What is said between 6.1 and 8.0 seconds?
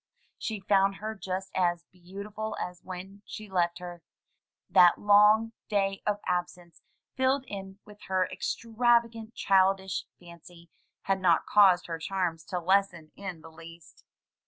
absence, filled in